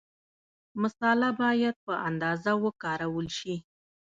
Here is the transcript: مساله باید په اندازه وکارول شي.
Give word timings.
مساله 0.81 1.29
باید 1.41 1.75
په 1.85 1.93
اندازه 2.09 2.51
وکارول 2.63 3.27
شي. 3.37 3.55